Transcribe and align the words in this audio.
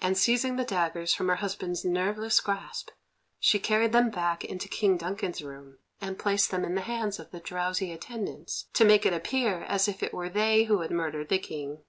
And, 0.00 0.16
seizing 0.16 0.54
the 0.54 0.62
daggers 0.64 1.12
from 1.12 1.26
her 1.26 1.34
husband's 1.34 1.84
nerveless 1.84 2.40
grasp, 2.40 2.90
she 3.40 3.58
carried 3.58 3.90
them 3.90 4.10
back 4.10 4.44
into 4.44 4.68
King 4.68 4.96
Duncan's 4.96 5.42
room, 5.42 5.78
and 6.00 6.20
placed 6.20 6.52
them 6.52 6.64
in 6.64 6.76
the 6.76 6.82
hands 6.82 7.18
of 7.18 7.32
the 7.32 7.40
drowsy 7.40 7.90
attendants, 7.90 8.68
to 8.74 8.84
make 8.84 9.04
it 9.04 9.12
appear 9.12 9.62
as 9.64 9.88
if 9.88 10.04
it 10.04 10.14
were 10.14 10.28
they 10.28 10.66
who 10.66 10.82
had 10.82 10.92
murdered 10.92 11.30
the 11.30 11.40
King. 11.40 11.82